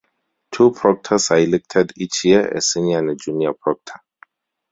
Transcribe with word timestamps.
Two 0.51 0.71
Proctors 0.71 1.29
are 1.29 1.37
elected 1.37 1.93
each 1.95 2.25
year: 2.25 2.47
a 2.47 2.59
Senior 2.59 2.97
and 2.97 3.11
a 3.11 3.15
Junior 3.15 3.53
Proctor. 3.53 3.99